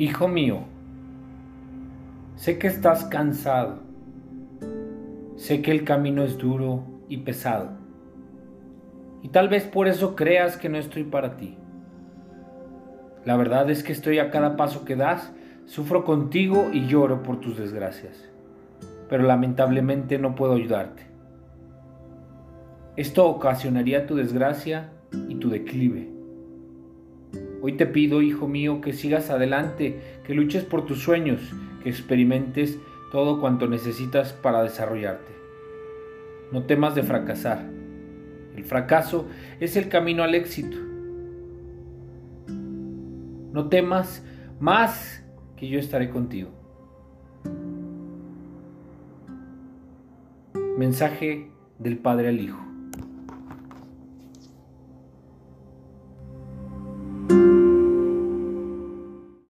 [0.00, 0.60] Hijo mío,
[2.36, 3.80] sé que estás cansado,
[5.34, 7.70] sé que el camino es duro y pesado,
[9.24, 11.58] y tal vez por eso creas que no estoy para ti.
[13.24, 15.32] La verdad es que estoy a cada paso que das,
[15.64, 18.30] sufro contigo y lloro por tus desgracias,
[19.08, 21.08] pero lamentablemente no puedo ayudarte.
[22.94, 24.92] Esto ocasionaría tu desgracia
[25.28, 26.17] y tu declive.
[27.60, 31.40] Hoy te pido, hijo mío, que sigas adelante, que luches por tus sueños,
[31.82, 32.78] que experimentes
[33.10, 35.32] todo cuanto necesitas para desarrollarte.
[36.52, 37.66] No temas de fracasar.
[38.56, 39.26] El fracaso
[39.60, 40.76] es el camino al éxito.
[43.52, 44.24] No temas
[44.60, 45.24] más
[45.56, 46.50] que yo estaré contigo.
[50.76, 52.67] Mensaje del Padre al Hijo.